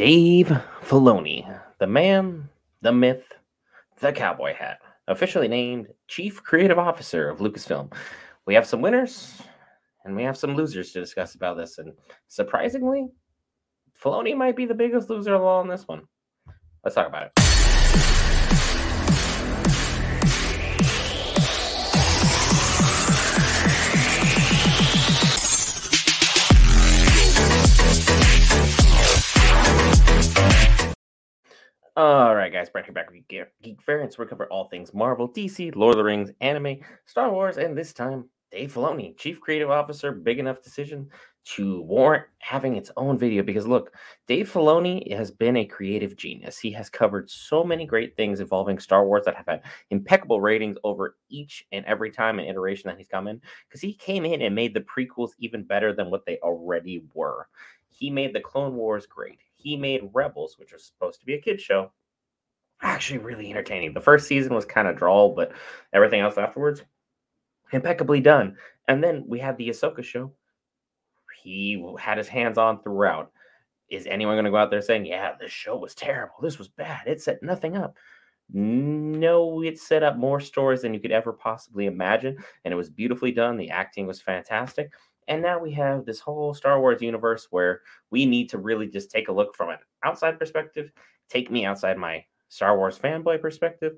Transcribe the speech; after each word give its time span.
Dave 0.00 0.46
Filoni, 0.80 1.60
the 1.78 1.86
man, 1.86 2.48
the 2.80 2.90
myth, 2.90 3.34
the 3.98 4.10
cowboy 4.10 4.54
hat, 4.54 4.78
officially 5.08 5.46
named 5.46 5.88
Chief 6.08 6.42
Creative 6.42 6.78
Officer 6.78 7.28
of 7.28 7.40
Lucasfilm. 7.40 7.92
We 8.46 8.54
have 8.54 8.66
some 8.66 8.80
winners 8.80 9.42
and 10.06 10.16
we 10.16 10.22
have 10.22 10.38
some 10.38 10.56
losers 10.56 10.92
to 10.92 11.00
discuss 11.00 11.34
about 11.34 11.58
this. 11.58 11.76
And 11.76 11.92
surprisingly, 12.28 13.08
Filoni 14.02 14.34
might 14.34 14.56
be 14.56 14.64
the 14.64 14.72
biggest 14.72 15.10
loser 15.10 15.34
of 15.34 15.42
all 15.42 15.60
in 15.60 15.68
this 15.68 15.86
one. 15.86 16.04
Let's 16.82 16.94
talk 16.94 17.06
about 17.06 17.26
it. 17.26 17.49
All 32.00 32.34
right, 32.34 32.50
guys, 32.50 32.70
Brent 32.70 32.86
here 32.86 32.94
back 32.94 33.10
with 33.10 33.28
Geek, 33.28 33.44
Geek 33.60 33.82
Variants. 33.84 34.16
We 34.16 34.24
cover 34.24 34.46
all 34.46 34.70
things 34.70 34.94
Marvel, 34.94 35.28
DC, 35.28 35.76
Lord 35.76 35.96
of 35.96 35.98
the 35.98 36.04
Rings, 36.04 36.30
anime, 36.40 36.78
Star 37.04 37.30
Wars, 37.30 37.58
and 37.58 37.76
this 37.76 37.92
time, 37.92 38.24
Dave 38.50 38.72
Filoni, 38.72 39.14
Chief 39.18 39.38
Creative 39.38 39.68
Officer. 39.68 40.10
Big 40.10 40.38
enough 40.38 40.62
decision 40.62 41.10
to 41.44 41.82
warrant 41.82 42.24
having 42.38 42.76
its 42.76 42.90
own 42.96 43.18
video 43.18 43.42
because 43.42 43.66
look, 43.66 43.92
Dave 44.26 44.50
Filoni 44.50 45.14
has 45.14 45.30
been 45.30 45.58
a 45.58 45.66
creative 45.66 46.16
genius. 46.16 46.58
He 46.58 46.70
has 46.70 46.88
covered 46.88 47.28
so 47.28 47.62
many 47.62 47.84
great 47.84 48.16
things 48.16 48.40
involving 48.40 48.78
Star 48.78 49.04
Wars 49.04 49.26
that 49.26 49.36
have 49.36 49.46
had 49.46 49.60
impeccable 49.90 50.40
ratings 50.40 50.78
over 50.84 51.16
each 51.28 51.66
and 51.70 51.84
every 51.84 52.10
time 52.10 52.38
and 52.38 52.48
iteration 52.48 52.88
that 52.88 52.96
he's 52.96 53.08
come 53.08 53.28
in 53.28 53.42
because 53.68 53.82
he 53.82 53.92
came 53.92 54.24
in 54.24 54.40
and 54.40 54.54
made 54.54 54.72
the 54.72 54.80
prequels 54.80 55.32
even 55.38 55.64
better 55.64 55.92
than 55.92 56.10
what 56.10 56.24
they 56.24 56.38
already 56.38 57.02
were. 57.12 57.46
He 57.90 58.08
made 58.08 58.34
the 58.34 58.40
Clone 58.40 58.74
Wars 58.74 59.04
great 59.04 59.40
he 59.60 59.76
made 59.76 60.10
Rebels, 60.12 60.58
which 60.58 60.72
was 60.72 60.84
supposed 60.84 61.20
to 61.20 61.26
be 61.26 61.34
a 61.34 61.40
kid 61.40 61.60
show, 61.60 61.92
actually 62.82 63.18
really 63.18 63.50
entertaining. 63.50 63.92
The 63.92 64.00
first 64.00 64.26
season 64.26 64.54
was 64.54 64.64
kind 64.64 64.88
of 64.88 64.96
drawl, 64.96 65.34
but 65.34 65.52
everything 65.92 66.20
else 66.20 66.38
afterwards, 66.38 66.82
impeccably 67.72 68.20
done. 68.20 68.56
And 68.88 69.02
then 69.02 69.24
we 69.26 69.38
had 69.38 69.56
the 69.56 69.68
Ahsoka 69.68 70.02
show. 70.02 70.32
He 71.42 71.84
had 71.98 72.18
his 72.18 72.28
hands 72.28 72.58
on 72.58 72.82
throughout. 72.82 73.32
Is 73.88 74.06
anyone 74.06 74.34
going 74.34 74.44
to 74.44 74.50
go 74.50 74.56
out 74.56 74.70
there 74.70 74.82
saying, 74.82 75.06
yeah, 75.06 75.32
this 75.38 75.50
show 75.50 75.76
was 75.76 75.94
terrible? 75.94 76.36
This 76.40 76.58
was 76.58 76.68
bad. 76.68 77.02
It 77.06 77.20
set 77.20 77.42
nothing 77.42 77.76
up. 77.76 77.96
No, 78.52 79.62
it 79.62 79.78
set 79.78 80.02
up 80.02 80.16
more 80.16 80.40
stories 80.40 80.82
than 80.82 80.92
you 80.92 81.00
could 81.00 81.12
ever 81.12 81.32
possibly 81.32 81.86
imagine. 81.86 82.36
And 82.64 82.72
it 82.72 82.76
was 82.76 82.90
beautifully 82.90 83.32
done. 83.32 83.56
The 83.56 83.70
acting 83.70 84.06
was 84.06 84.20
fantastic. 84.20 84.92
And 85.28 85.42
now 85.42 85.58
we 85.58 85.70
have 85.72 86.04
this 86.04 86.20
whole 86.20 86.54
Star 86.54 86.80
Wars 86.80 87.02
universe 87.02 87.48
where 87.50 87.82
we 88.10 88.26
need 88.26 88.48
to 88.50 88.58
really 88.58 88.88
just 88.88 89.10
take 89.10 89.28
a 89.28 89.32
look 89.32 89.54
from 89.54 89.70
an 89.70 89.78
outside 90.04 90.38
perspective, 90.38 90.90
take 91.28 91.50
me 91.50 91.64
outside 91.64 91.98
my 91.98 92.24
Star 92.48 92.76
Wars 92.76 92.98
fanboy 92.98 93.40
perspective, 93.40 93.94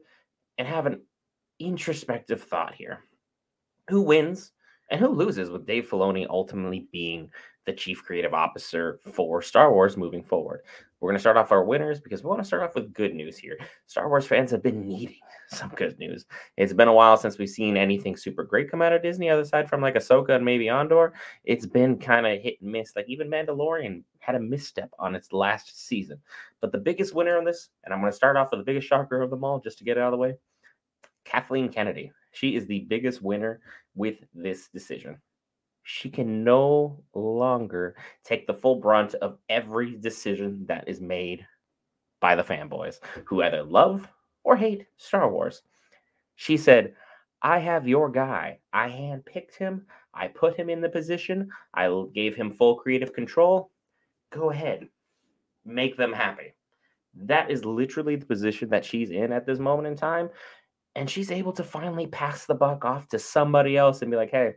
and 0.59 0.69
have 0.69 0.87
an 0.87 1.01
introspective 1.59 2.43
thought 2.43 2.75
here. 2.75 3.05
Who 3.89 4.03
wins 4.03 4.53
and 4.91 5.01
who 5.01 5.09
loses 5.09 5.51
with 5.51 5.67
Dave 5.67 5.89
Filoni 5.89 6.27
ultimately 6.29 6.87
being 6.93 7.31
the 7.65 7.73
chief 7.73 8.03
creative 8.03 8.35
officer 8.35 8.99
for 9.13 9.41
Star 9.43 9.73
Wars 9.73 9.97
moving 9.97 10.23
forward. 10.23 10.63
We're 11.01 11.09
going 11.09 11.17
to 11.17 11.21
start 11.21 11.37
off 11.37 11.51
our 11.51 11.65
winners 11.65 12.01
because 12.01 12.23
we 12.23 12.29
want 12.29 12.41
to 12.41 12.47
start 12.47 12.63
off 12.63 12.77
with 12.77 12.93
good 12.93 13.15
news 13.15 13.37
here. 13.37 13.59
Star 13.87 14.09
Wars 14.09 14.27
fans 14.27 14.53
have 14.53 14.63
been 14.63 14.87
needing 14.87 15.19
some 15.49 15.71
good 15.71 15.99
news. 15.99 16.27
It's 16.57 16.73
been 16.73 16.89
a 16.89 16.93
while 16.93 17.17
since 17.17 17.39
we've 17.39 17.49
seen 17.49 17.77
anything 17.77 18.17
super 18.17 18.45
great 18.45 18.71
come 18.71 18.83
out 18.83 18.93
of 18.93 19.03
Disney, 19.03 19.29
other 19.29 19.45
side 19.45 19.69
from 19.69 19.81
like 19.81 19.95
Ahsoka 19.95 20.31
and 20.31 20.45
maybe 20.45 20.69
Andor. 20.69 21.13
It's 21.45 21.67
been 21.67 21.99
kind 21.99 22.27
of 22.27 22.41
hit 22.41 22.61
and 22.63 22.71
miss. 22.71 22.95
Like 22.95 23.09
even 23.09 23.29
Mandalorian 23.29 24.05
had 24.21 24.37
a 24.37 24.41
misstep 24.41 24.91
on 24.99 25.17
its 25.17 25.33
last 25.33 25.87
season. 25.87 26.19
But 26.61 26.71
the 26.71 26.79
biggest 26.79 27.15
winner 27.15 27.37
on 27.37 27.45
this, 27.45 27.71
and 27.85 27.93
I'm 27.93 28.01
going 28.01 28.13
to 28.13 28.17
start 28.17 28.37
off 28.37 28.53
with 28.53 28.61
the 28.61 28.65
biggest 28.65 28.87
shocker 28.87 29.23
of 29.23 29.31
them 29.31 29.43
all 29.43 29.59
just 29.59 29.79
to 29.79 29.85
get 29.85 29.97
it 29.97 30.01
out 30.01 30.13
of 30.13 30.13
the 30.13 30.19
way 30.19 30.35
Kathleen 31.25 31.69
Kennedy. 31.69 32.13
She 32.31 32.55
is 32.55 32.67
the 32.67 32.81
biggest 32.81 33.23
winner 33.23 33.61
with 33.95 34.19
this 34.35 34.69
decision 34.69 35.19
she 35.95 36.09
can 36.09 36.43
no 36.43 36.99
longer 37.13 37.95
take 38.25 38.47
the 38.47 38.55
full 38.55 38.77
brunt 38.77 39.13
of 39.17 39.37
every 39.51 39.95
decision 39.95 40.65
that 40.67 40.89
is 40.89 41.03
made 41.03 41.47
by 42.19 42.35
the 42.35 42.43
fanboys 42.43 42.99
who 43.27 43.43
either 43.43 43.63
love 43.63 44.09
or 44.43 44.57
hate 44.57 44.87
Star 44.97 45.31
Wars. 45.31 45.61
She 46.37 46.57
said, 46.57 46.95
I 47.43 47.59
have 47.59 47.87
your 47.87 48.11
guy. 48.11 48.59
I 48.73 48.89
handpicked 48.89 49.57
him. 49.57 49.85
I 50.15 50.29
put 50.29 50.57
him 50.57 50.71
in 50.71 50.81
the 50.81 50.89
position. 50.89 51.51
I 51.75 51.91
gave 52.15 52.35
him 52.35 52.51
full 52.51 52.77
creative 52.77 53.13
control. 53.13 53.71
Go 54.31 54.51
ahead, 54.51 54.89
make 55.67 55.99
them 55.99 56.15
happy. 56.15 56.55
That 57.15 57.51
is 57.51 57.67
literally 57.67 58.17
the 58.17 58.25
position 58.25 58.71
that 58.71 58.87
she's 58.87 59.11
in 59.11 59.31
at 59.31 59.45
this 59.45 59.59
moment 59.59 59.89
in 59.89 59.97
time. 59.97 60.31
And 60.97 61.09
she's 61.09 61.31
able 61.31 61.53
to 61.53 61.63
finally 61.63 62.07
pass 62.07 62.47
the 62.47 62.55
buck 62.55 62.87
off 62.87 63.09
to 63.09 63.19
somebody 63.19 63.77
else 63.77 64.01
and 64.01 64.11
be 64.11 64.17
like, 64.17 64.31
hey, 64.31 64.55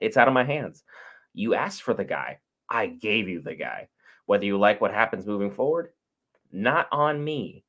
it's 0.00 0.16
out 0.16 0.28
of 0.28 0.34
my 0.34 0.44
hands. 0.44 0.82
You 1.32 1.54
asked 1.54 1.82
for 1.82 1.94
the 1.94 2.04
guy. 2.04 2.38
I 2.68 2.86
gave 2.86 3.28
you 3.28 3.40
the 3.40 3.54
guy. 3.54 3.88
Whether 4.26 4.46
you 4.46 4.58
like 4.58 4.80
what 4.80 4.92
happens 4.92 5.26
moving 5.26 5.50
forward, 5.50 5.90
not 6.52 6.88
on 6.92 7.22
me. 7.22 7.64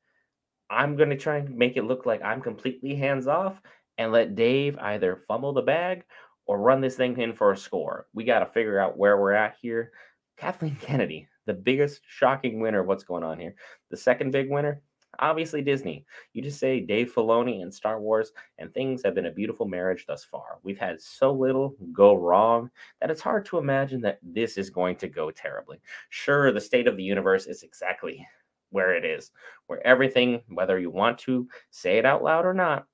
I'm 0.69 0.95
going 0.95 1.09
to 1.09 1.17
try 1.17 1.37
and 1.37 1.55
make 1.55 1.77
it 1.77 1.83
look 1.83 2.05
like 2.05 2.23
I'm 2.23 2.41
completely 2.41 2.95
hands 2.95 3.27
off 3.27 3.61
and 3.97 4.11
let 4.11 4.35
Dave 4.35 4.77
either 4.79 5.23
fumble 5.27 5.53
the 5.53 5.61
bag 5.61 6.03
or 6.45 6.59
run 6.59 6.81
this 6.81 6.95
thing 6.95 7.17
in 7.19 7.33
for 7.33 7.51
a 7.51 7.57
score. 7.57 8.07
We 8.13 8.23
got 8.23 8.39
to 8.39 8.45
figure 8.47 8.79
out 8.79 8.97
where 8.97 9.19
we're 9.19 9.33
at 9.33 9.55
here. 9.61 9.91
Kathleen 10.37 10.75
Kennedy, 10.81 11.27
the 11.45 11.53
biggest 11.53 12.01
shocking 12.07 12.59
winner 12.59 12.83
what's 12.83 13.03
going 13.03 13.23
on 13.23 13.39
here. 13.39 13.55
The 13.89 13.97
second 13.97 14.31
big 14.31 14.49
winner, 14.49 14.81
Obviously, 15.19 15.61
Disney. 15.61 16.05
You 16.33 16.41
just 16.41 16.59
say 16.59 16.79
Dave 16.79 17.13
Filoni 17.13 17.61
and 17.61 17.73
Star 17.73 17.99
Wars, 17.99 18.31
and 18.57 18.73
things 18.73 19.01
have 19.03 19.15
been 19.15 19.27
a 19.27 19.31
beautiful 19.31 19.67
marriage 19.67 20.05
thus 20.07 20.23
far. 20.23 20.59
We've 20.63 20.79
had 20.79 21.01
so 21.01 21.31
little 21.31 21.75
go 21.93 22.15
wrong 22.15 22.69
that 23.01 23.11
it's 23.11 23.21
hard 23.21 23.45
to 23.45 23.57
imagine 23.57 24.01
that 24.01 24.19
this 24.23 24.57
is 24.57 24.69
going 24.69 24.97
to 24.97 25.07
go 25.07 25.31
terribly. 25.31 25.79
Sure, 26.09 26.51
the 26.51 26.61
state 26.61 26.87
of 26.87 26.97
the 26.97 27.03
universe 27.03 27.45
is 27.45 27.63
exactly 27.63 28.25
where 28.71 28.95
it 28.95 29.05
is, 29.05 29.31
where 29.67 29.85
everything, 29.85 30.41
whether 30.49 30.79
you 30.79 30.89
want 30.89 31.17
to 31.19 31.47
say 31.71 31.97
it 31.97 32.05
out 32.05 32.23
loud 32.23 32.45
or 32.45 32.53
not, 32.53 32.85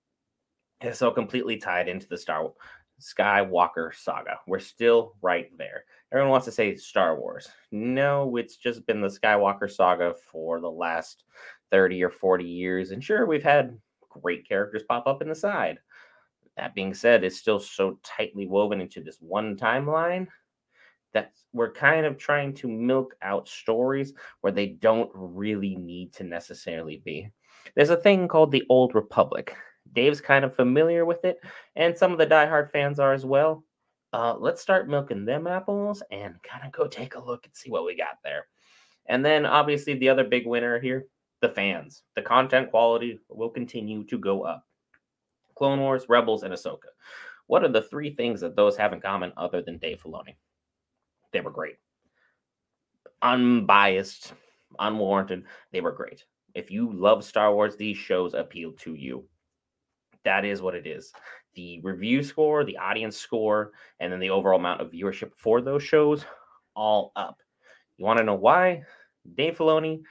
is 0.82 0.98
so 0.98 1.12
completely 1.12 1.58
tied 1.58 1.88
into 1.88 2.08
the 2.08 2.18
Star 2.18 2.52
Skywalker 3.02 3.94
saga. 3.96 4.40
We're 4.48 4.60
still 4.60 5.16
right 5.22 5.50
there. 5.58 5.86
Everyone 6.12 6.32
wants 6.32 6.46
to 6.46 6.52
say 6.52 6.76
Star 6.76 7.18
Wars. 7.18 7.50
No, 7.72 8.36
it's 8.36 8.58
just 8.58 8.86
been 8.86 9.00
the 9.00 9.08
Skywalker 9.08 9.72
saga 9.72 10.14
for 10.32 10.60
the 10.60 10.70
last 10.70 11.24
30 11.72 12.04
or 12.04 12.10
40 12.10 12.44
years. 12.44 12.92
And 12.92 13.04
sure, 13.04 13.26
we've 13.26 13.44
had 13.44 13.78
great 14.10 14.48
characters 14.48 14.84
pop 14.88 15.08
up 15.08 15.22
in 15.22 15.30
the 15.30 15.36
side. 15.36 15.80
That 16.58 16.76
being 16.76 16.94
said, 16.94 17.24
it's 17.24 17.38
still 17.38 17.60
so 17.60 17.98
tightly 18.04 18.46
woven 18.46 18.82
into 18.82 19.02
this 19.02 19.18
one 19.22 19.56
timeline 19.56 20.28
that 21.14 21.32
we're 21.54 21.72
kind 21.72 22.06
of 22.06 22.18
trying 22.18 22.54
to 22.56 22.68
milk 22.68 23.16
out 23.22 23.48
stories 23.48 24.14
where 24.42 24.54
they 24.54 24.68
don't 24.68 25.10
really 25.14 25.76
need 25.76 26.14
to 26.14 26.24
necessarily 26.24 27.02
be. 27.06 27.30
There's 27.76 27.90
a 27.90 27.98
thing 27.98 28.28
called 28.28 28.52
the 28.52 28.64
Old 28.70 28.96
Republic. 28.96 29.56
Dave's 29.94 30.22
kind 30.22 30.46
of 30.46 30.56
familiar 30.56 31.06
with 31.06 31.26
it, 31.26 31.40
and 31.76 31.98
some 31.98 32.12
of 32.12 32.18
the 32.18 32.28
diehard 32.28 32.72
fans 32.72 33.00
are 33.00 33.14
as 33.14 33.26
well. 33.26 33.64
Uh, 34.14 34.36
let's 34.38 34.62
start 34.62 34.90
milking 34.90 35.26
them 35.26 35.48
apples 35.48 36.04
and 36.12 36.36
kind 36.44 36.66
of 36.66 36.72
go 36.72 36.88
take 36.88 37.16
a 37.16 37.24
look 37.24 37.46
and 37.46 37.56
see 37.56 37.70
what 37.70 37.86
we 37.86 37.96
got 37.96 38.18
there. 38.24 38.48
And 39.08 39.24
then, 39.24 39.46
obviously, 39.46 39.94
the 39.96 40.10
other 40.10 40.24
big 40.24 40.46
winner 40.46 40.80
here 40.80 41.08
the 41.42 41.50
fans. 41.50 42.04
The 42.16 42.22
content 42.22 42.70
quality 42.70 43.20
will 43.30 43.50
continue 43.50 44.04
to 44.06 44.18
go 44.18 44.44
up. 44.44 44.66
Clone 45.56 45.80
Wars, 45.80 46.06
Rebels, 46.08 46.44
and 46.44 46.54
Ahsoka. 46.54 46.90
What 47.48 47.64
are 47.64 47.72
the 47.72 47.82
three 47.82 48.16
things 48.16 48.40
that 48.42 48.56
those 48.56 48.78
have 48.78 48.94
in 48.94 49.02
common 49.02 49.34
other 49.36 49.62
than 49.62 49.78
Dave 49.78 50.02
Filoni? 50.02 50.36
They 51.34 51.42
were 51.42 51.52
great. 51.52 51.76
Unbiased, 53.22 54.34
unwarranted, 54.80 55.44
they 55.72 55.82
were 55.82 55.92
great. 55.92 56.24
If 56.54 56.72
you 56.72 56.92
love 56.92 57.24
Star 57.24 57.54
Wars, 57.54 57.76
these 57.76 57.98
shows 57.98 58.34
appeal 58.34 58.74
to 58.80 58.94
you. 58.94 59.26
That 60.24 60.46
is 60.46 60.62
what 60.62 60.76
it 60.76 60.86
is. 60.86 61.14
The 61.56 61.80
review 61.82 62.24
score, 62.24 62.64
the 62.64 62.78
audience 62.78 63.18
score, 63.18 63.72
and 64.00 64.12
then 64.12 64.20
the 64.20 64.30
overall 64.30 64.60
amount 64.60 64.82
of 64.82 64.92
viewership 64.92 65.32
for 65.36 65.62
those 65.62 65.84
shows, 65.84 66.26
all 66.76 67.12
up. 67.16 67.40
You 67.98 68.06
want 68.06 68.20
to 68.20 68.26
know 68.26 68.36
why? 68.36 68.84
Dave 69.36 69.58
Filoni 69.58 70.02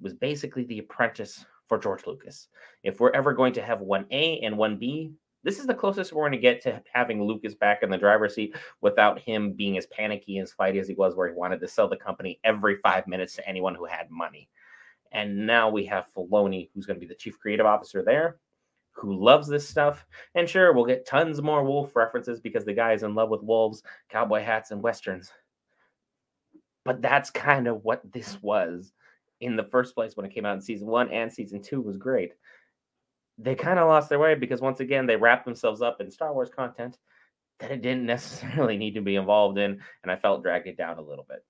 was 0.00 0.14
basically 0.14 0.64
the 0.64 0.78
apprentice 0.78 1.44
for 1.68 1.78
George 1.78 2.06
Lucas. 2.06 2.48
If 2.82 3.00
we're 3.00 3.10
ever 3.10 3.34
going 3.34 3.52
to 3.54 3.62
have 3.62 3.80
one 3.80 4.06
A 4.10 4.40
and 4.40 4.56
one 4.56 4.78
B, 4.78 5.12
this 5.44 5.58
is 5.58 5.66
the 5.66 5.74
closest 5.74 6.12
we're 6.12 6.22
going 6.22 6.32
to 6.32 6.38
get 6.38 6.60
to 6.62 6.82
having 6.92 7.22
Lucas 7.22 7.54
back 7.54 7.82
in 7.82 7.90
the 7.90 7.98
driver's 7.98 8.34
seat 8.34 8.56
without 8.80 9.20
him 9.20 9.52
being 9.52 9.78
as 9.78 9.86
panicky 9.86 10.38
and 10.38 10.44
as 10.48 10.54
fighty 10.58 10.80
as 10.80 10.88
he 10.88 10.94
was, 10.94 11.14
where 11.14 11.28
he 11.28 11.34
wanted 11.34 11.60
to 11.60 11.68
sell 11.68 11.88
the 11.88 11.96
company 11.96 12.40
every 12.44 12.76
five 12.82 13.06
minutes 13.06 13.34
to 13.36 13.48
anyone 13.48 13.74
who 13.74 13.84
had 13.84 14.10
money. 14.10 14.48
And 15.12 15.46
now 15.46 15.70
we 15.70 15.86
have 15.86 16.06
Filoni, 16.14 16.70
who's 16.74 16.86
going 16.86 16.96
to 16.96 17.00
be 17.00 17.06
the 17.06 17.14
chief 17.14 17.38
creative 17.38 17.66
officer 17.66 18.02
there, 18.02 18.38
who 18.98 19.22
loves 19.24 19.46
this 19.46 19.68
stuff. 19.68 20.04
And 20.34 20.48
sure, 20.48 20.72
we'll 20.72 20.84
get 20.84 21.06
tons 21.06 21.40
more 21.40 21.64
wolf 21.64 21.94
references 21.94 22.40
because 22.40 22.64
the 22.64 22.72
guy 22.72 22.92
is 22.92 23.02
in 23.02 23.14
love 23.14 23.30
with 23.30 23.42
wolves, 23.42 23.82
cowboy 24.08 24.42
hats, 24.42 24.70
and 24.70 24.82
westerns. 24.82 25.30
But 26.84 27.00
that's 27.02 27.30
kind 27.30 27.68
of 27.68 27.84
what 27.84 28.02
this 28.12 28.42
was 28.42 28.92
in 29.40 29.56
the 29.56 29.64
first 29.64 29.94
place 29.94 30.16
when 30.16 30.26
it 30.26 30.34
came 30.34 30.44
out 30.44 30.56
in 30.56 30.60
season 30.60 30.88
one 30.88 31.10
and 31.10 31.32
season 31.32 31.62
two 31.62 31.80
was 31.80 31.96
great. 31.96 32.32
They 33.38 33.54
kind 33.54 33.78
of 33.78 33.86
lost 33.86 34.08
their 34.08 34.18
way 34.18 34.34
because 34.34 34.60
once 34.60 34.80
again 34.80 35.06
they 35.06 35.16
wrapped 35.16 35.44
themselves 35.44 35.80
up 35.80 36.00
in 36.00 36.10
Star 36.10 36.32
Wars 36.32 36.50
content 36.50 36.98
that 37.60 37.70
it 37.70 37.82
didn't 37.82 38.06
necessarily 38.06 38.76
need 38.76 38.94
to 38.94 39.00
be 39.00 39.16
involved 39.16 39.58
in, 39.58 39.80
and 40.02 40.10
I 40.10 40.16
felt 40.16 40.42
dragged 40.42 40.66
it 40.66 40.76
down 40.76 40.98
a 40.98 41.02
little 41.02 41.26
bit. 41.28 41.44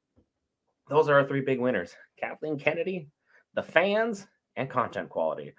Those 0.88 1.08
are 1.08 1.18
our 1.18 1.26
three 1.26 1.42
big 1.42 1.60
winners 1.60 1.94
Kathleen 2.18 2.58
Kennedy, 2.58 3.08
the 3.54 3.62
fans, 3.62 4.26
and 4.56 4.68
content 4.68 5.08
quality, 5.08 5.54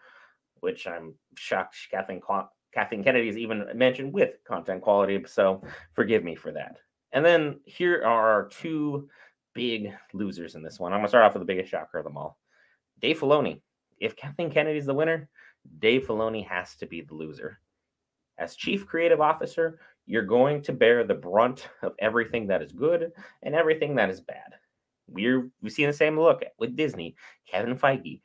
which 0.61 0.88
I'm 0.88 1.13
shocked 1.35 1.75
Kathleen, 1.91 2.21
Kathleen 2.73 3.03
Kennedy 3.03 3.29
is 3.29 3.38
even 3.38 3.65
mentioned 3.75 4.13
with 4.13 4.35
content 4.47 4.81
quality. 4.81 5.23
So 5.27 5.61
forgive 5.94 6.23
me 6.23 6.35
for 6.35 6.51
that. 6.51 6.77
And 7.11 7.25
then 7.25 7.59
here 7.65 8.03
are 8.03 8.31
our 8.31 8.47
two 8.47 9.09
big 9.53 9.94
losers 10.13 10.56
in 10.56 10.61
this 10.61 10.79
one. 10.79 10.94
I'm 10.94 11.00
going 11.00 11.07
to 11.07 11.09
start 11.09 11.25
off 11.25 11.33
with 11.33 11.41
the 11.41 11.53
biggest 11.53 11.71
shocker 11.71 11.97
of 11.97 12.03
them 12.03 12.17
all 12.17 12.38
Dave 13.01 13.19
Filoni. 13.19 13.61
If 14.00 14.15
Kathleen 14.15 14.51
Kennedy's 14.51 14.85
the 14.85 14.94
winner, 14.94 15.29
Dave 15.79 16.07
Filoni 16.07 16.47
has 16.47 16.75
to 16.75 16.85
be 16.85 17.01
the 17.01 17.13
loser. 17.13 17.59
As 18.38 18.55
chief 18.55 18.85
creative 18.85 19.19
officer, 19.19 19.79
you're 20.05 20.23
going 20.23 20.62
to 20.63 20.73
bear 20.73 21.03
the 21.03 21.13
brunt 21.13 21.67
of 21.81 21.94
everything 22.00 22.47
that 22.47 22.62
is 22.62 22.71
good 22.71 23.12
and 23.44 23.53
everything 23.53 23.95
that 23.95 24.09
is 24.09 24.21
bad. 24.21 24.55
We're 25.07 25.50
we 25.62 25.69
see 25.69 25.85
the 25.85 25.94
same 25.94 26.19
look 26.19 26.44
with 26.57 26.75
Disney, 26.75 27.15
Kevin 27.50 27.77
Feige. 27.77 28.21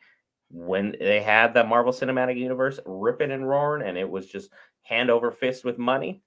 When 0.56 0.94
they 1.00 1.20
had 1.20 1.52
the 1.52 1.64
Marvel 1.64 1.92
Cinematic 1.92 2.38
Universe 2.38 2.78
ripping 2.86 3.32
and 3.32 3.48
roaring, 3.48 3.84
and 3.86 3.98
it 3.98 4.08
was 4.08 4.26
just 4.26 4.50
hand 4.82 5.10
over 5.10 5.32
fist 5.32 5.64
with 5.64 5.78
money, 5.78 6.22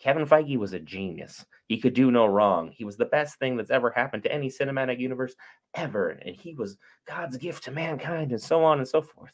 Kevin 0.00 0.26
Feige 0.26 0.56
was 0.56 0.72
a 0.72 0.80
genius. 0.80 1.46
He 1.68 1.78
could 1.78 1.94
do 1.94 2.10
no 2.10 2.26
wrong. 2.26 2.72
He 2.72 2.84
was 2.84 2.96
the 2.96 3.04
best 3.04 3.38
thing 3.38 3.56
that's 3.56 3.70
ever 3.70 3.90
happened 3.90 4.24
to 4.24 4.32
any 4.32 4.48
cinematic 4.48 4.98
universe 4.98 5.36
ever. 5.74 6.10
And 6.10 6.34
he 6.34 6.54
was 6.54 6.78
God's 7.06 7.36
gift 7.36 7.62
to 7.64 7.70
mankind, 7.70 8.32
and 8.32 8.42
so 8.42 8.64
on 8.64 8.78
and 8.78 8.88
so 8.88 9.02
forth. 9.02 9.32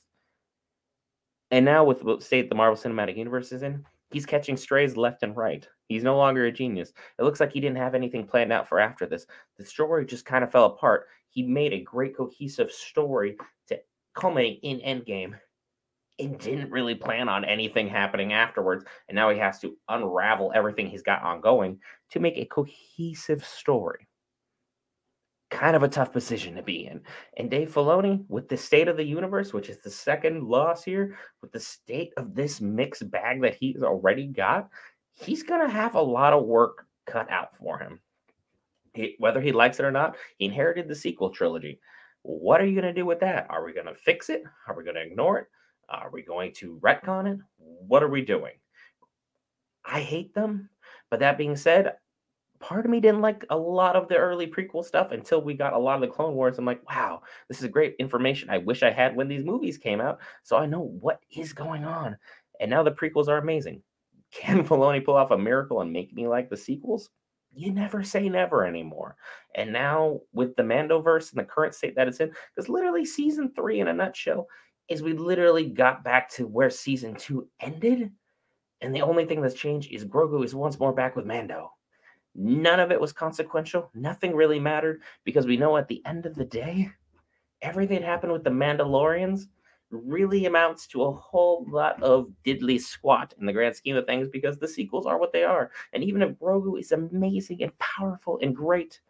And 1.50 1.64
now, 1.64 1.84
with 1.84 2.02
the 2.02 2.20
state 2.20 2.50
the 2.50 2.54
Marvel 2.54 2.76
Cinematic 2.76 3.16
Universe 3.16 3.52
is 3.52 3.62
in, 3.62 3.86
he's 4.10 4.26
catching 4.26 4.58
strays 4.58 4.98
left 4.98 5.22
and 5.22 5.34
right. 5.34 5.66
He's 5.88 6.02
no 6.02 6.16
longer 6.16 6.44
a 6.44 6.52
genius. 6.52 6.92
It 7.18 7.22
looks 7.22 7.40
like 7.40 7.52
he 7.52 7.60
didn't 7.60 7.78
have 7.78 7.94
anything 7.94 8.26
planned 8.26 8.52
out 8.52 8.68
for 8.68 8.80
after 8.80 9.06
this. 9.06 9.26
The 9.56 9.64
story 9.64 10.04
just 10.04 10.26
kind 10.26 10.44
of 10.44 10.52
fell 10.52 10.66
apart. 10.66 11.06
He 11.30 11.42
made 11.42 11.72
a 11.72 11.80
great 11.80 12.16
cohesive 12.16 12.70
story 12.70 13.36
to 13.68 13.78
culminate 14.14 14.60
in 14.62 14.80
Endgame 14.80 15.34
and 16.18 16.38
didn't 16.38 16.70
really 16.70 16.94
plan 16.94 17.28
on 17.28 17.44
anything 17.44 17.88
happening 17.88 18.32
afterwards. 18.32 18.84
And 19.08 19.16
now 19.16 19.30
he 19.30 19.38
has 19.38 19.58
to 19.60 19.76
unravel 19.88 20.52
everything 20.54 20.88
he's 20.88 21.02
got 21.02 21.22
ongoing 21.22 21.80
to 22.10 22.20
make 22.20 22.38
a 22.38 22.46
cohesive 22.46 23.44
story. 23.44 24.06
Kind 25.50 25.76
of 25.76 25.82
a 25.82 25.88
tough 25.88 26.12
position 26.12 26.54
to 26.54 26.62
be 26.62 26.86
in. 26.86 27.00
And 27.36 27.50
Dave 27.50 27.72
Filoni, 27.72 28.24
with 28.28 28.48
the 28.48 28.56
state 28.56 28.88
of 28.88 28.96
the 28.96 29.04
universe, 29.04 29.52
which 29.52 29.68
is 29.68 29.78
the 29.78 29.90
second 29.90 30.44
loss 30.44 30.84
here, 30.84 31.16
with 31.42 31.52
the 31.52 31.60
state 31.60 32.12
of 32.16 32.34
this 32.34 32.60
mixed 32.60 33.10
bag 33.10 33.42
that 33.42 33.56
he's 33.56 33.82
already 33.82 34.26
got, 34.26 34.68
he's 35.12 35.42
going 35.42 35.66
to 35.66 35.72
have 35.72 35.94
a 35.94 36.00
lot 36.00 36.32
of 36.32 36.44
work 36.44 36.86
cut 37.06 37.30
out 37.30 37.56
for 37.56 37.78
him. 37.78 38.00
He, 38.94 39.16
whether 39.18 39.40
he 39.40 39.52
likes 39.52 39.80
it 39.80 39.84
or 39.84 39.90
not, 39.90 40.16
he 40.38 40.46
inherited 40.46 40.88
the 40.88 40.94
sequel 40.94 41.30
trilogy. 41.30 41.80
What 42.24 42.62
are 42.62 42.64
you 42.64 42.74
going 42.74 42.92
to 42.92 42.98
do 42.98 43.04
with 43.04 43.20
that? 43.20 43.46
Are 43.50 43.62
we 43.64 43.74
going 43.74 43.86
to 43.86 43.94
fix 43.94 44.30
it? 44.30 44.44
Are 44.66 44.74
we 44.74 44.82
going 44.82 44.96
to 44.96 45.02
ignore 45.02 45.38
it? 45.40 45.46
Are 45.90 46.08
we 46.10 46.22
going 46.22 46.54
to 46.54 46.80
retcon 46.82 47.30
it? 47.34 47.38
What 47.58 48.02
are 48.02 48.08
we 48.08 48.22
doing? 48.22 48.54
I 49.84 50.00
hate 50.00 50.34
them. 50.34 50.70
But 51.10 51.20
that 51.20 51.36
being 51.36 51.54
said, 51.54 51.96
part 52.60 52.86
of 52.86 52.90
me 52.90 52.98
didn't 52.98 53.20
like 53.20 53.44
a 53.50 53.56
lot 53.56 53.94
of 53.94 54.08
the 54.08 54.16
early 54.16 54.46
prequel 54.46 54.82
stuff 54.82 55.12
until 55.12 55.42
we 55.42 55.52
got 55.52 55.74
a 55.74 55.78
lot 55.78 55.96
of 55.96 56.00
the 56.00 56.14
Clone 56.14 56.34
Wars. 56.34 56.56
I'm 56.56 56.64
like, 56.64 56.88
wow, 56.88 57.20
this 57.48 57.60
is 57.60 57.68
great 57.68 57.94
information 57.98 58.48
I 58.48 58.56
wish 58.56 58.82
I 58.82 58.90
had 58.90 59.14
when 59.14 59.28
these 59.28 59.44
movies 59.44 59.76
came 59.76 60.00
out. 60.00 60.18
So 60.44 60.56
I 60.56 60.64
know 60.64 60.80
what 60.80 61.20
is 61.36 61.52
going 61.52 61.84
on. 61.84 62.16
And 62.58 62.70
now 62.70 62.82
the 62.82 62.90
prequels 62.90 63.28
are 63.28 63.36
amazing. 63.36 63.82
Can 64.32 64.64
Filoni 64.66 65.04
pull 65.04 65.16
off 65.16 65.30
a 65.30 65.36
miracle 65.36 65.82
and 65.82 65.92
make 65.92 66.14
me 66.14 66.26
like 66.26 66.48
the 66.48 66.56
sequels? 66.56 67.10
You 67.54 67.72
never 67.72 68.02
say 68.02 68.28
never 68.28 68.66
anymore. 68.66 69.16
And 69.54 69.72
now 69.72 70.20
with 70.32 70.56
the 70.56 70.62
Mandoverse 70.62 71.30
and 71.30 71.38
the 71.38 71.44
current 71.44 71.74
state 71.74 71.94
that 71.96 72.08
it's 72.08 72.20
in, 72.20 72.32
because 72.54 72.68
literally 72.68 73.04
season 73.04 73.52
three 73.54 73.80
in 73.80 73.88
a 73.88 73.92
nutshell 73.92 74.46
is 74.88 75.02
we 75.02 75.12
literally 75.12 75.68
got 75.68 76.04
back 76.04 76.28
to 76.30 76.46
where 76.46 76.70
season 76.70 77.14
two 77.14 77.48
ended. 77.60 78.10
And 78.80 78.94
the 78.94 79.02
only 79.02 79.24
thing 79.24 79.40
that's 79.40 79.54
changed 79.54 79.92
is 79.92 80.04
Grogu 80.04 80.44
is 80.44 80.54
once 80.54 80.78
more 80.78 80.92
back 80.92 81.16
with 81.16 81.26
Mando. 81.26 81.70
None 82.34 82.80
of 82.80 82.90
it 82.90 83.00
was 83.00 83.12
consequential. 83.12 83.90
Nothing 83.94 84.34
really 84.34 84.58
mattered 84.58 85.02
because 85.24 85.46
we 85.46 85.56
know 85.56 85.76
at 85.76 85.88
the 85.88 86.02
end 86.04 86.26
of 86.26 86.34
the 86.34 86.44
day, 86.44 86.90
everything 87.62 88.00
that 88.00 88.06
happened 88.06 88.32
with 88.32 88.44
the 88.44 88.50
Mandalorians 88.50 89.46
really 89.94 90.46
amounts 90.46 90.86
to 90.88 91.04
a 91.04 91.12
whole 91.12 91.66
lot 91.68 92.02
of 92.02 92.28
diddly 92.44 92.80
squat 92.80 93.34
in 93.38 93.46
the 93.46 93.52
grand 93.52 93.76
scheme 93.76 93.96
of 93.96 94.06
things 94.06 94.28
because 94.28 94.58
the 94.58 94.68
sequels 94.68 95.06
are 95.06 95.18
what 95.18 95.32
they 95.32 95.44
are. 95.44 95.70
And 95.92 96.02
even 96.04 96.22
if 96.22 96.36
Grogu 96.36 96.78
is 96.78 96.92
amazing 96.92 97.62
and 97.62 97.76
powerful 97.78 98.38
and 98.42 98.54
great, 98.54 99.00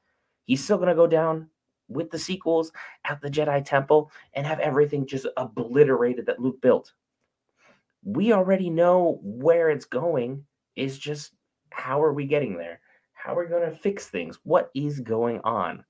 he's 0.45 0.63
still 0.63 0.77
going 0.77 0.89
to 0.89 0.95
go 0.95 1.07
down 1.07 1.49
with 1.89 2.11
the 2.11 2.19
sequels 2.19 2.73
at 3.05 3.21
the 3.21 3.31
Jedi 3.31 3.65
Temple 3.65 4.11
and 4.35 4.47
have 4.47 4.61
everything 4.61 5.07
just 5.07 5.27
obliterated 5.37 6.27
that 6.27 6.41
Luke 6.41 6.61
built. 6.61 6.93
We 8.05 8.33
already 8.33 8.71
know 8.71 9.19
where 9.23 9.71
it's 9.71 9.87
going. 9.87 10.45
Is 10.77 10.99
just 10.99 11.33
how 11.71 12.03
are 12.03 12.13
we 12.13 12.27
getting 12.27 12.57
there? 12.57 12.81
How 13.13 13.37
are 13.37 13.45
we 13.45 13.49
going 13.49 13.71
to 13.71 13.77
fix 13.77 14.09
things? 14.09 14.39
What 14.43 14.71
is 14.75 15.01
going 15.01 15.41
on? 15.45 15.85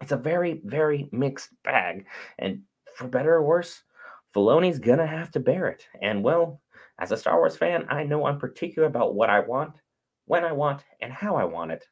It's 0.00 0.12
a 0.12 0.16
very, 0.16 0.60
very 0.64 1.08
mixed 1.12 1.50
bag. 1.62 2.06
And 2.38 2.62
for 2.94 3.08
better 3.08 3.34
or 3.34 3.42
worse, 3.42 3.82
Filoni's 4.34 4.78
gonna 4.78 5.06
have 5.06 5.30
to 5.32 5.40
bear 5.40 5.68
it. 5.68 5.86
And 6.00 6.22
well, 6.22 6.60
as 6.98 7.12
a 7.12 7.16
Star 7.16 7.38
Wars 7.38 7.56
fan, 7.56 7.86
I 7.88 8.04
know 8.04 8.26
I'm 8.26 8.38
particular 8.38 8.88
about 8.88 9.14
what 9.14 9.30
I 9.30 9.40
want, 9.40 9.80
when 10.26 10.44
I 10.44 10.52
want, 10.52 10.84
and 11.00 11.12
how 11.12 11.36
I 11.36 11.44
want 11.44 11.72
it. 11.72 11.84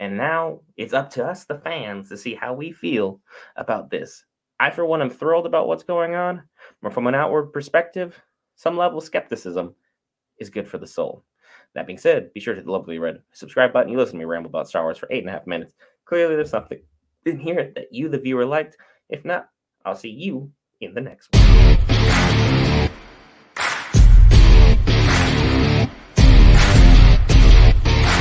And 0.00 0.16
now 0.16 0.60
it's 0.76 0.92
up 0.92 1.10
to 1.10 1.24
us, 1.24 1.44
the 1.44 1.58
fans, 1.58 2.08
to 2.08 2.16
see 2.16 2.34
how 2.34 2.52
we 2.52 2.72
feel 2.72 3.20
about 3.56 3.90
this. 3.90 4.24
I, 4.60 4.70
for 4.70 4.84
one, 4.84 5.02
am 5.02 5.10
thrilled 5.10 5.46
about 5.46 5.68
what's 5.68 5.82
going 5.82 6.14
on, 6.14 6.42
but 6.82 6.92
from 6.92 7.06
an 7.06 7.14
outward 7.14 7.52
perspective, 7.52 8.20
some 8.56 8.76
level 8.76 8.98
of 8.98 9.04
skepticism 9.04 9.74
is 10.38 10.50
good 10.50 10.68
for 10.68 10.78
the 10.78 10.86
soul. 10.86 11.24
That 11.74 11.86
being 11.86 11.98
said, 11.98 12.32
be 12.32 12.40
sure 12.40 12.54
to 12.54 12.60
hit 12.60 12.66
the 12.66 12.72
lovely 12.72 12.98
red 12.98 13.20
subscribe 13.32 13.72
button. 13.72 13.90
You 13.90 13.98
listen 13.98 14.14
to 14.14 14.18
me 14.18 14.24
ramble 14.24 14.48
about 14.48 14.68
Star 14.68 14.84
Wars 14.84 14.98
for 14.98 15.08
eight 15.10 15.20
and 15.20 15.28
a 15.28 15.32
half 15.32 15.46
minutes. 15.46 15.74
Clearly, 16.04 16.36
there's 16.36 16.50
something 16.50 16.80
in 17.26 17.38
here 17.38 17.72
that 17.74 17.92
you, 17.92 18.08
the 18.08 18.18
viewer, 18.18 18.46
liked. 18.46 18.76
If 19.08 19.24
not, 19.24 19.48
I'll 19.84 19.96
see 19.96 20.10
you 20.10 20.50
in 20.84 20.94
the 20.94 21.00
next 21.00 21.28
one. 21.32 21.93